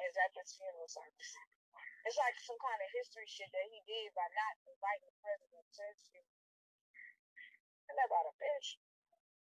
is 0.00 0.14
at 0.16 0.32
this 0.32 0.56
funeral 0.56 0.88
service. 0.88 1.32
It's 2.08 2.16
like 2.16 2.36
some 2.40 2.56
kind 2.60 2.80
of 2.80 2.88
history 2.96 3.28
shit 3.28 3.52
that 3.52 3.68
he 3.68 3.80
did 3.84 4.08
by 4.16 4.24
not 4.32 4.54
inviting 4.64 5.08
the 5.12 5.16
president 5.20 5.66
to 5.68 5.82
his 5.84 6.00
funeral. 6.08 6.40
Isn't 7.84 7.98
that 8.00 8.08
about 8.08 8.32
a 8.32 8.34
bitch? 8.40 8.68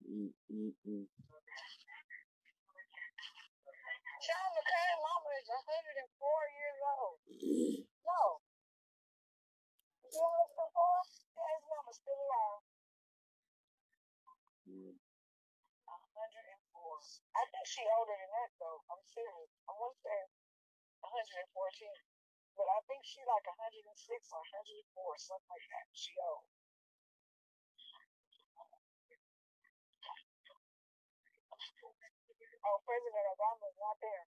mm, 0.05 1.07
John 4.17 4.49
McCain 4.57 4.97
mama 4.97 5.29
is 5.37 5.45
104 5.45 6.57
years 6.57 6.81
old. 6.81 7.21
No. 8.01 8.41
You 10.01 10.09
what's 10.17 10.57
so 10.57 10.65
far? 10.73 11.05
Yeah, 11.37 11.53
his 11.53 11.69
mama's 11.69 12.01
still 12.01 12.17
alive. 12.17 12.65
Mm. 14.65 14.97
104. 14.97 15.05
I 17.37 17.45
think 17.53 17.65
she 17.69 17.85
older 17.85 18.17
than 18.17 18.33
that 18.33 18.57
though. 18.57 18.81
I'm 18.89 19.05
serious. 19.05 19.53
I 19.69 19.77
want 19.77 19.93
to 19.93 20.01
say 20.01 20.33
114. 21.05 21.37
But 22.57 22.73
I 22.73 22.81
think 22.89 23.05
she 23.05 23.21
like 23.21 23.45
106 23.45 23.85
or 24.33 24.41
104, 24.41 25.13
something 25.21 25.45
like 25.45 25.69
that. 25.77 25.93
She 25.93 26.17
old. 26.17 26.56
Oh, 32.67 32.83
President 32.83 33.25
Obama's 33.31 33.77
not 33.79 33.97
there. 34.03 34.25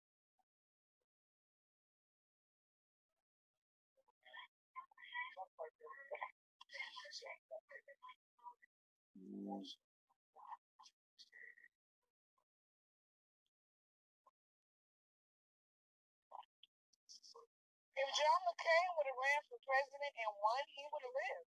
If 17.99 18.09
John 18.15 18.41
McCain 18.47 18.87
would 18.95 19.07
have 19.11 19.19
ran 19.19 19.41
for 19.51 19.59
president 19.67 20.13
and 20.15 20.33
won, 20.39 20.63
he 20.71 20.83
would 20.87 21.03
have 21.03 21.15
lived 21.15 21.51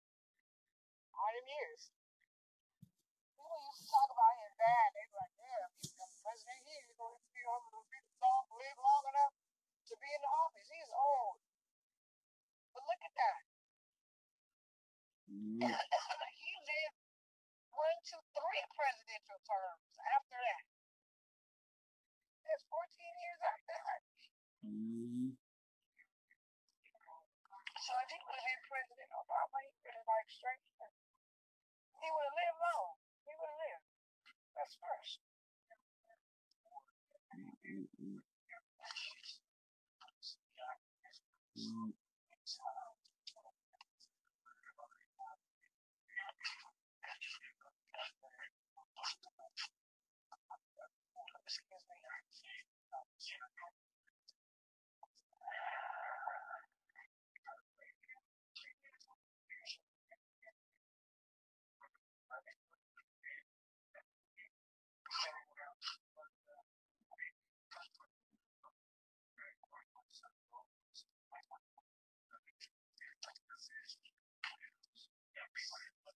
all 1.16 1.32
them 1.36 1.48
years. 1.50 1.82
People 3.36 3.60
used 3.68 3.82
to 3.84 3.88
talk 3.92 4.10
about 4.12 4.36
him 4.40 4.54
bad. 4.60 4.88
They 4.96 5.06
were 5.12 5.20
like, 5.20 5.36
yeah, 5.40 5.68
if 6.38 6.62
he's 6.68 6.90
going 7.00 7.18
to 7.18 7.30
be 7.34 7.42
able 7.42 7.82
to 7.82 7.98
long, 8.22 8.46
live 8.54 8.78
long 8.80 9.04
enough 9.10 9.34
to 9.90 9.94
be 9.98 10.10
in 10.14 10.22
the 10.22 10.32
office. 10.46 10.70
He's 10.70 10.92
old. 10.94 11.42
But 12.76 12.84
look 12.86 13.02
at 13.02 13.16
that. 13.18 13.42
Mm. 15.30 15.62
he 16.44 16.54
lived 16.68 17.00
one, 17.74 17.98
two, 18.06 18.22
three 18.34 18.64
presidential 18.76 19.40
terms 19.46 19.94
after 20.18 20.38
that. 20.38 20.64
That's 22.46 22.66
14 22.70 23.24
years 23.24 23.42
after 23.46 23.74
that. 23.78 24.02
Mm. 24.66 25.30
So 27.80 27.92
if 28.04 28.10
he 28.12 28.20
would 28.22 28.38
have 28.38 28.46
been 28.46 28.64
President 28.70 29.10
Obama, 29.16 29.58
he 29.66 29.72
would 29.82 29.96
have 29.96 30.08
like 30.10 30.30
straight. 30.30 30.62
He 32.02 32.08
would 32.10 32.26
have 32.28 32.38
lived 32.38 32.60
long. 32.62 32.90
He 33.26 33.34
would 33.38 33.50
have 33.50 33.62
lived. 33.66 33.88
That's 34.58 34.76
first. 34.82 35.20
Mm, 37.66 37.88
mm. 38.02 38.20
Mm, 41.58 41.94
Excuse 51.48 51.86
me. 51.86 51.96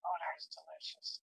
Oh, 0.06 0.16
that 0.20 0.36
is 0.40 0.48
delicious. 0.52 1.22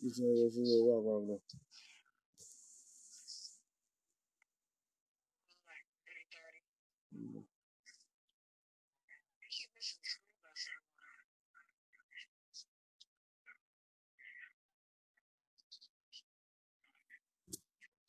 You 0.00 0.10
say 0.12 0.24
walk 0.84 1.06
over 1.06 1.26
there? 1.26 1.42
Like 5.66 5.86
8:30. 6.08 6.62
Mm, 7.18 7.44
You 9.42 9.48
keep 9.50 9.70
missing 9.76 10.00
the 10.02 10.10
school 10.10 10.36
bus. 10.42 10.62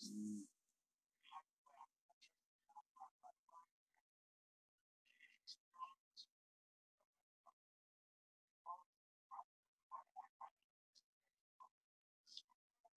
mm. 0.06 0.44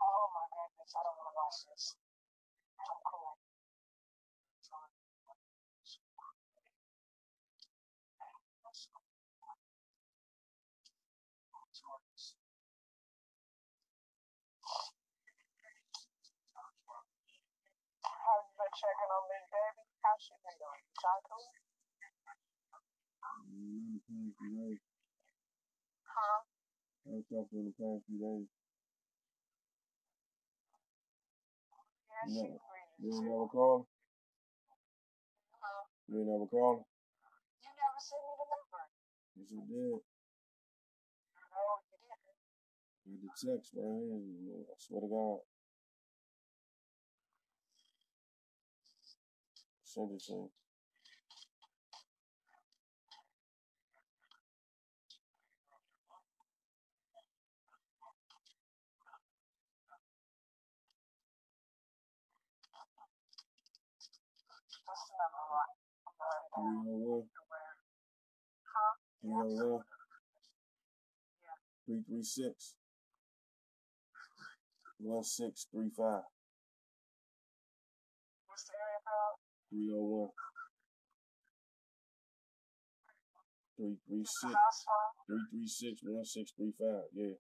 Oh 0.01 0.70
goodness, 0.81 0.97
I 0.97 1.05
don't 1.05 1.17
want 1.21 1.29
to 1.29 1.37
watch 1.37 1.59
this. 1.69 1.85
I'm 2.81 3.01
cool. 3.05 3.37
How 18.01 18.37
you 18.41 18.53
been 18.57 18.73
checking 18.73 19.11
on 19.13 19.25
Miss 19.29 19.45
Baby? 19.53 19.85
How's 20.01 20.21
she 20.25 20.33
been 20.41 20.57
doing? 20.57 20.83
John 20.97 21.21
cool? 21.29 21.45
Mm, 23.53 24.01
in 24.09 24.21
the 24.25 24.33
past 24.33 24.33
few 24.41 24.53
days. 24.57 24.81
Huh? 26.09 26.41
To 27.05 27.37
her 27.37 27.45
in 27.53 27.65
the 27.69 27.75
past 27.77 28.01
few 28.09 28.19
days. 28.23 28.60
You 32.29 32.41
ain't 32.43 33.25
too. 33.25 33.31
never 33.31 33.49
call? 33.49 33.89
Huh? 35.61 35.85
You 36.09 36.19
ain't 36.21 36.29
never 36.29 36.47
call? 36.47 36.87
You 37.65 37.71
never 37.77 38.01
sent 38.01 38.23
me 38.25 38.33
the 38.39 38.47
number. 38.51 38.83
Yes, 39.37 39.51
I 39.53 39.63
did. 39.67 40.01
No, 41.37 41.63
you 41.91 41.97
didn't. 42.03 42.39
Read 43.09 43.21
the 43.25 43.33
text 43.37 43.73
right 43.77 43.85
here. 44.03 44.21
you 44.21 44.67
I 44.69 44.75
swear 44.79 45.03
to 45.03 45.09
God. 45.09 45.41
Send 49.85 50.13
it 50.13 50.23
to 50.29 50.33
you. 50.33 50.51
What's 64.87 65.05
the 65.09 65.15
number? 65.21 65.45
Right? 65.51 66.40
I'm 66.57 66.63
gonna 66.85 66.91
write 66.91 67.25
it 67.25 67.31
down. 67.31 67.31
301 67.31 67.31
Huh? 68.65 68.95
301 69.23 69.85
Yeah. 71.43 71.57
336 71.87 72.75
1635 74.99 76.23
What's 78.47 78.65
the 78.65 78.73
area 78.75 79.01
code? 79.07 79.39
301 79.71 80.31
The 83.79 83.97
336 84.07 84.55
house 84.55 84.85
phone? 84.85 85.39
336 85.51 86.03
1635. 86.05 87.09
Yeah. 87.15 87.35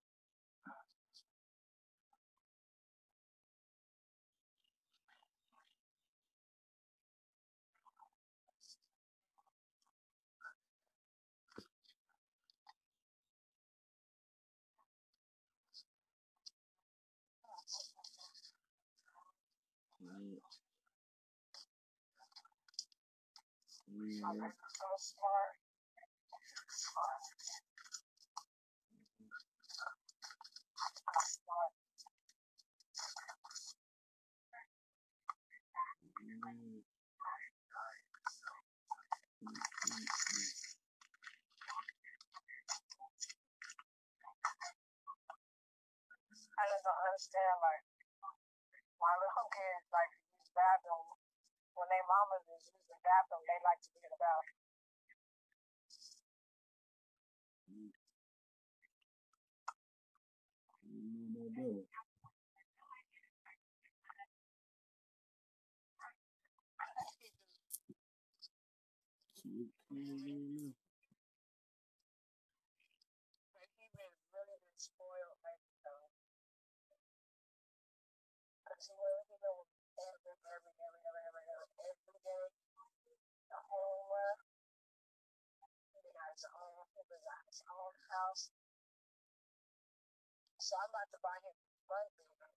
Mm. 20.03 20.41
So 24.01 24.89
smart. 24.97 25.53
I 46.57 46.65
just 46.73 46.85
don't 46.85 47.01
understand, 47.05 47.57
like, 47.61 47.85
my 49.01 49.15
little 49.21 49.49
kids 49.53 49.87
like 49.93 50.13
use 50.41 50.51
bathroom. 50.57 51.30
When 51.81 51.89
their 51.89 52.05
mamas 52.05 52.45
is 52.45 52.69
using 52.69 52.93
the 52.93 53.01
bathroom, 53.01 53.41
they 53.49 53.57
like 53.65 53.81
to 53.81 53.91
be 53.97 54.05
in 54.05 54.13
the 54.13 54.21
bathroom. 54.21 54.61
Mm, 60.85 61.27
no 61.35 61.45
doubt. 61.57 61.89
See, 69.35 69.67
it 69.67 69.73
clean 69.89 70.09
in 70.29 70.53
there. 70.57 70.77
But 73.55 73.69
he 73.79 73.87
been 73.97 74.15
really 74.37 74.59
been 74.65 74.79
spoiled 74.81 75.39
like 75.45 75.65
though. 75.85 76.09
Cause 78.69 78.85
he 78.89 78.95
really 78.97 79.25
he 79.31 79.37
been 79.41 79.57
with 79.61 79.81
every 79.99 80.35
every 80.35 80.73
every 80.73 80.73
every 80.73 81.23
every 81.29 81.45
every 81.51 81.87
every 81.99 82.21
day. 82.27 82.47
The 83.51 83.61
whole 83.71 84.09
uh, 84.13 84.37
he 85.95 86.01
got 86.13 86.29
his 86.35 86.47
own 86.55 86.85
he 86.95 87.19
got 87.23 87.43
his 87.49 87.61
own 87.71 87.93
house. 88.21 88.53
So 90.61 90.77
I'm 90.77 90.93
about 90.93 91.09
to 91.17 91.21
buy 91.25 91.37
him 91.41 91.57
a 91.57 91.81
fun 91.89 92.07
building. 92.21 92.57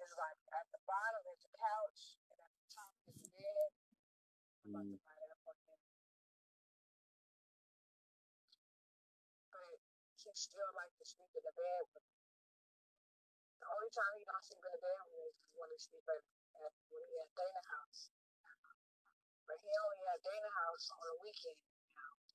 It's 0.00 0.16
like 0.16 0.40
at 0.56 0.66
the 0.72 0.80
bottom 0.88 1.22
is 1.36 1.44
a 1.44 1.52
couch 1.52 2.00
and 2.32 2.38
at 2.40 2.52
the 2.56 2.66
top 2.72 2.92
is 3.04 3.16
a 3.20 3.28
bed. 3.36 3.70
I'm 4.64 4.72
about 4.72 4.88
to 4.88 4.96
Mm. 4.96 5.04
buy 5.04 5.16
that 5.20 5.38
for 5.44 5.54
him. 5.68 5.80
But 9.52 9.76
he 10.16 10.30
still 10.36 10.70
like 10.76 10.92
to 10.96 11.04
sleep 11.04 11.32
in 11.36 11.44
the 11.44 11.54
bed 11.56 11.84
with 11.92 12.06
The 13.60 13.68
only 13.68 13.90
time 13.92 14.12
he 14.16 14.24
don't 14.24 14.44
sleep 14.44 14.64
in 14.64 14.72
the 14.72 14.80
bed 14.80 15.00
with 15.12 15.36
is 15.36 15.36
when 15.52 15.68
he 15.68 15.78
sleep 15.78 16.06
at, 16.08 16.22
at 16.64 16.72
when 16.88 17.02
he 17.04 17.14
at 17.20 17.30
Dana 17.36 17.62
house. 17.68 18.00
But 19.44 19.58
he 19.60 19.68
only 19.68 20.04
at 20.08 20.20
Dana 20.24 20.50
house 20.64 20.84
on 20.96 21.04
the 21.04 21.16
weekend 21.20 21.60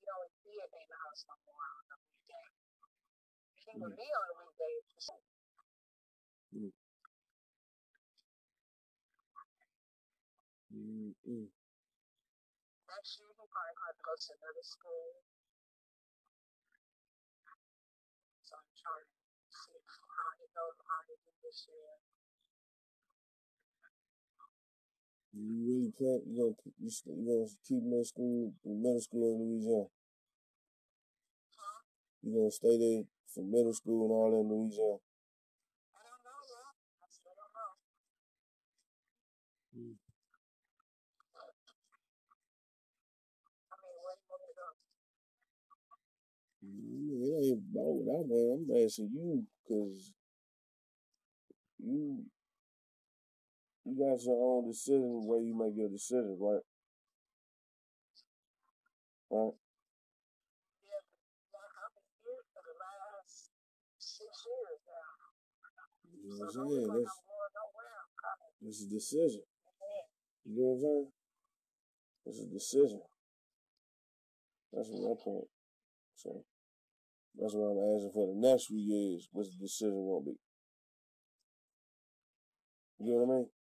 He 0.05 0.13
don't 0.13 0.21
even 0.29 0.41
be 0.45 0.53
at 0.61 0.69
Dana 0.69 0.97
house 1.01 1.25
no 1.25 1.33
more 1.49 1.65
on 1.65 1.85
the 1.89 1.97
weekday. 2.05 2.45
He 3.57 3.73
would 3.81 3.89
Mm. 3.89 3.97
be 3.97 4.05
on 4.13 4.25
the 4.29 4.35
weekdays. 4.37 5.09
Mm. 6.53 6.73
Mm. 10.69 11.15
Mm. 11.25 11.49
Next 12.85 13.17
year 13.17 13.33
he 13.33 13.47
probably 13.49 13.75
have 13.81 13.97
to 13.97 14.03
go 14.05 14.13
to 14.13 14.29
another 14.37 14.61
school. 14.61 15.25
So 18.45 18.53
I'm 18.61 18.69
trying 18.77 19.09
to 19.09 19.17
see 19.49 19.81
how 19.89 20.29
he 20.37 20.45
goes, 20.53 20.77
how 20.85 21.01
he 21.09 21.17
do 21.17 21.33
this 21.41 21.65
year. 21.65 21.97
You 25.35 25.65
really 25.67 25.91
plan? 25.91 26.21
You 26.25 26.35
gonna 26.41 26.55
you, 26.79 26.89
you 27.05 27.25
gonna 27.27 27.47
keep 27.67 27.83
middle 27.83 28.05
school 28.05 28.53
middle 28.65 29.01
school 29.01 29.35
in 29.35 29.39
Louisiana? 29.39 29.85
Huh? 31.57 31.81
You 32.21 32.33
gonna 32.33 32.51
stay 32.51 32.77
there 32.77 33.03
for 33.27 33.43
middle 33.43 33.73
school 33.73 34.03
and 34.05 34.11
all 34.13 34.31
that 34.31 34.37
in 34.37 34.47
Louisiana? 34.49 34.99
I 35.93 35.99
don't 36.07 36.23
know 36.23 36.41
yet. 36.47 36.75
I 37.03 37.07
still 37.11 37.33
don't 37.35 37.53
know. 37.53 37.71
Mm. 39.75 39.95
I 43.71 43.75
mean, 43.77 43.93
want 44.01 44.41
me 44.41 44.47
to 44.49 44.55
go? 44.57 44.67
It 46.61 47.45
ain't 47.45 47.63
about 47.71 48.25
what. 48.27 48.53
I'm 48.53 48.83
asking 48.85 49.09
you 49.13 49.45
because 49.63 50.11
you 51.79 52.25
you 53.85 53.93
got 53.93 54.23
your 54.25 54.57
own 54.57 54.67
decision 54.67 55.21
where 55.25 55.39
you 55.41 55.55
make 55.55 55.77
your 55.77 55.89
decision, 55.89 56.37
right? 56.41 56.61
Right? 59.29 59.53
You 66.23 66.31
know 66.31 66.45
what 66.45 66.55
I'm 66.55 66.69
saying? 66.69 66.87
coming. 66.87 67.05
it's 68.63 68.83
a 68.83 68.89
decision. 68.89 69.41
You 70.45 70.61
know 70.61 70.67
what 70.69 70.73
I'm 70.73 70.81
saying? 70.81 71.07
It's 72.25 72.39
a 72.39 72.45
decision. 72.53 73.01
That's 74.73 74.89
my 74.89 75.13
point. 75.23 75.45
So 76.15 76.43
that's 77.39 77.53
what 77.53 77.69
I'm 77.69 77.95
asking 77.95 78.11
for 78.13 78.33
the 78.33 78.47
next 78.47 78.65
few 78.65 78.79
years. 78.79 79.29
What's 79.31 79.55
the 79.55 79.63
decision 79.63 80.07
gonna 80.07 80.25
be? 80.25 80.37
You 82.99 83.13
know 83.13 83.25
what 83.25 83.35
I 83.35 83.37
mean? 83.37 83.54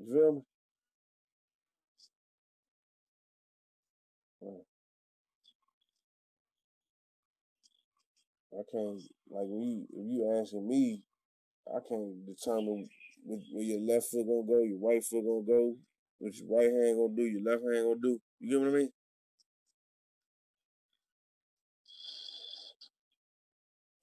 I 0.00 0.40
can't 8.72 9.00
like 9.30 9.48
you 9.48 9.86
if 9.92 10.06
you 10.10 10.40
asking 10.40 10.68
me, 10.68 11.02
I 11.68 11.80
can't 11.88 12.26
determine 12.26 12.88
where 13.26 13.64
your 13.64 13.80
left 13.80 14.08
foot 14.10 14.26
gonna 14.26 14.46
go, 14.46 14.62
your 14.64 14.80
right 14.80 15.04
foot 15.04 15.24
gonna 15.24 15.46
go, 15.46 15.76
what 16.18 16.34
your 16.36 16.48
right 16.58 16.70
hand 16.72 16.98
gonna 16.98 17.16
do, 17.16 17.24
your 17.24 17.42
left 17.42 17.62
hand 17.64 17.86
gonna 17.86 18.00
do. 18.02 18.20
You 18.40 18.50
get 18.50 18.60
what 18.60 18.68
I 18.68 18.72
mean? 18.78 18.92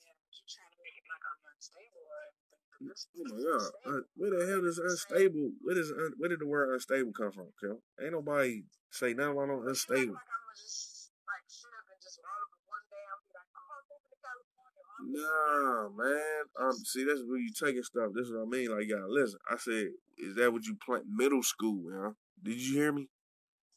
Yeah, 0.03 0.15
but 0.15 0.32
you 0.32 0.43
trying 0.47 0.71
to 0.71 0.79
make 0.84 0.95
it 0.99 1.03
like 1.13 1.26
I'm 1.30 1.41
unstable 1.54 2.04
or 2.10 2.19
anything. 2.26 2.63
Oh 2.84 3.26
my 3.30 3.39
god! 3.45 3.69
Uh, 3.86 4.04
where 4.17 4.32
the 4.34 4.41
hell 4.49 4.65
is 4.65 4.82
unstable? 4.82 5.54
Where 5.62 5.78
does 5.78 5.93
un, 5.93 6.17
where 6.17 6.30
did 6.34 6.41
the 6.41 6.49
word 6.49 6.73
unstable 6.73 7.13
come 7.13 7.32
from, 7.32 7.54
Kel? 7.62 7.80
Ain't 8.02 8.17
nobody 8.17 8.65
say 8.89 9.13
nothing 9.13 9.38
about 9.38 9.47
no 9.47 9.58
unstable. 9.69 10.17
like 10.17 10.30
I'm 10.34 10.49
just 10.58 11.13
like 11.30 11.45
sit 11.47 11.69
up 11.69 11.86
and 11.88 12.02
just 12.02 12.19
all 12.21 12.43
of 12.43 12.62
one 12.65 12.86
day 12.89 13.04
I'll 13.10 13.21
be 13.21 13.32
like, 13.34 13.49
I'm 13.54 13.65
moving 13.69 14.02
to 14.04 14.15
California. 14.19 14.82
or 14.82 14.89
I'm 14.89 15.06
moving 15.06 15.23
Nah, 15.23 15.82
man. 15.95 16.43
Um, 16.60 16.78
see, 16.86 17.06
that's 17.06 17.23
where 17.26 17.39
you 17.39 17.52
taking 17.54 17.84
stuff. 17.84 18.12
This 18.13 18.28
is 18.28 18.34
what 18.34 18.45
I 18.45 18.49
mean. 18.49 18.69
Like, 18.69 18.86
you 18.86 18.95
gotta 18.95 19.10
listen. 19.10 19.39
I 19.49 19.58
said, 19.58 19.93
is 20.17 20.36
that 20.38 20.52
what 20.54 20.65
you 20.65 20.76
plant 20.82 21.06
Middle 21.10 21.43
school, 21.43 21.82
man. 21.89 22.15
Did 22.41 22.60
you 22.60 22.73
hear 22.78 22.91
me? 22.91 23.08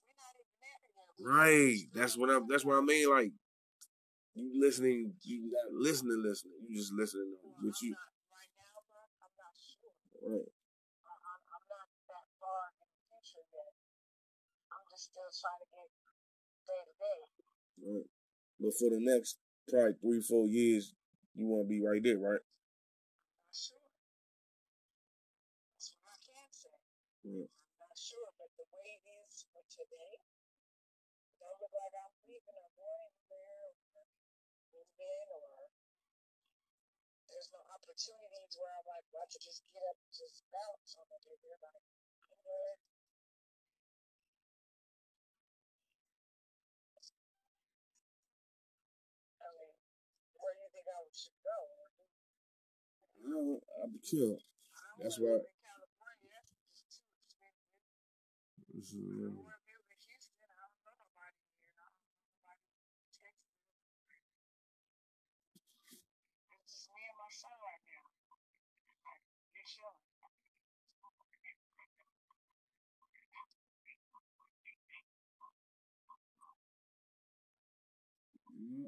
we're 0.00 0.16
not 0.18 0.34
even 0.34 0.56
there 0.60 0.76
yet. 0.82 1.00
We 1.16 1.24
just 1.24 1.24
Right. 1.24 1.80
That's 1.94 2.16
what 2.18 2.30
I'm. 2.30 2.44
That's 2.48 2.64
what 2.64 2.76
I 2.76 2.84
mean. 2.84 3.10
Like, 3.10 3.32
you 4.36 4.52
listening. 4.60 5.16
You 5.24 5.48
not 5.48 5.72
listening, 5.72 6.20
listening. 6.20 6.60
You 6.68 6.76
just 6.76 6.92
listening 6.92 7.32
to 7.40 7.48
what 7.64 7.76
you. 7.80 7.96
not 7.96 8.12
right 8.28 8.52
now, 8.60 8.76
bro. 8.84 9.00
I'm 9.24 9.32
not 9.32 9.54
sure. 9.56 9.96
Right. 10.20 10.48
I, 11.08 11.12
I'm, 11.16 11.40
I'm 11.56 11.64
not 11.72 11.88
that 12.12 12.26
far 12.36 12.68
in 12.76 12.84
the 12.84 12.88
future 13.08 13.44
yet. 13.48 13.72
I'm 14.68 14.84
just 14.92 15.08
still 15.08 15.32
trying 15.32 15.60
to 15.64 15.68
get 15.72 15.88
day 16.68 16.82
to 16.84 16.94
day. 17.00 17.20
Right. 17.80 18.08
But 18.60 18.72
for 18.76 18.92
the 18.92 19.00
next 19.00 19.40
probably 19.64 19.96
three, 20.04 20.20
four 20.20 20.44
years, 20.52 20.92
you 21.32 21.48
want 21.48 21.64
to 21.64 21.72
be 21.72 21.80
right 21.80 22.04
there, 22.04 22.20
right? 22.20 22.44
Not 22.44 23.56
sure. 23.56 23.88
That's 25.72 25.96
what 25.96 26.12
I 26.12 26.16
can 26.20 26.48
say. 26.52 26.76
Right. 27.24 27.48
I'm 27.48 27.88
not 27.88 27.96
sure, 27.96 28.28
but 28.36 28.52
the 28.60 28.68
way 28.68 29.00
it 29.00 29.04
is 29.24 29.48
for 29.48 29.64
today, 29.72 30.20
don't 31.40 31.56
look 31.56 31.72
like 31.72 31.96
I'm 31.96 32.12
leaving 32.28 32.56
or 32.56 32.68
going 32.76 33.16
anywhere 33.16 33.72
or 33.72 33.85
moving 34.96 35.44
or 35.44 35.68
there's 37.28 37.50
no 37.52 37.60
opportunities 37.72 38.52
where 38.56 38.72
I'm 38.80 38.86
like 38.88 39.04
about 39.12 39.28
to 39.30 39.38
just 39.38 39.62
get 39.72 39.84
up 39.86 39.96
and 40.00 40.10
just 40.12 40.42
bounce 40.50 40.96
on 40.96 41.06
it. 41.12 41.20
They're 41.24 41.60
like, 41.60 41.84
you 42.32 42.40
know, 42.42 42.80
I 49.46 49.48
mean, 49.52 49.72
where 50.40 50.54
do 50.56 50.60
you 50.64 50.70
think 50.72 50.86
I 50.88 51.00
should 51.12 51.36
go? 51.44 51.58
I 53.26 53.30
don't, 53.30 53.60
I'll 53.78 53.90
be 53.90 54.00
killed. 54.00 54.42
That's 55.02 55.18
why 55.18 55.36
California. 55.36 56.30
That's 56.32 56.52
just 56.56 56.96
too 56.96 57.04
expensive. 57.20 57.76
This 58.72 58.88
is, 58.94 59.02
I 59.02 59.28
don't 59.28 59.36
uh, 59.36 59.44
want 59.44 59.60
to 59.60 59.76
live 59.76 59.90
in 59.92 59.98
Houston. 60.06 60.40
I 60.46 60.54
don't 60.56 60.78
know 60.86 60.94
nobody 60.96 61.42
here. 61.52 61.74
I 61.74 61.84
don't 61.90 62.06
know 62.06 62.22
nobody 62.32 62.64
in 62.70 62.86
Texas. 63.12 63.60
It's 66.54 66.64
just 66.70 66.86
me 66.94 67.02
and 67.06 67.18
my 67.18 67.30
son 67.34 67.54
right 67.60 67.82
now. 67.86 68.06
Like, 69.04 69.22
you're 69.52 69.66
chilling. 69.68 70.06
yeah. 70.06 70.30
Alright. 73.06 73.36
So, 73.36 73.50
look 73.66 73.76
at 73.76 73.86
Lord 75.26 75.26
Duval. 75.26 75.46
I 75.46 75.86
heard 75.86 76.10
the 76.16 76.26
song. 76.36 76.56
Hold 78.66 78.82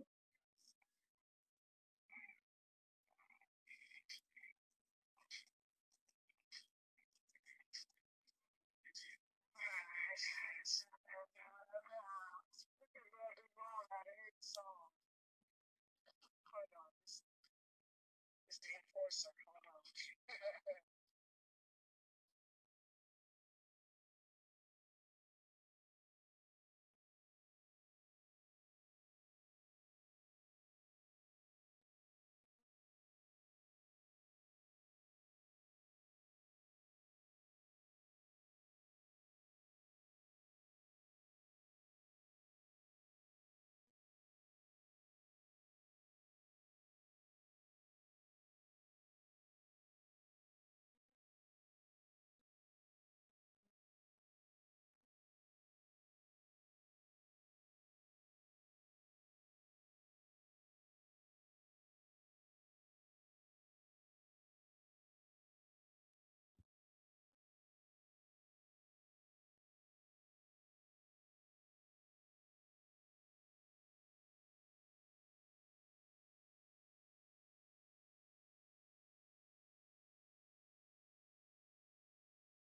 on. 16.76 16.92
This 17.00 17.22
the 18.62 18.70
enforcer. 18.76 19.30
Hold 19.46 19.66
on. 19.68 19.82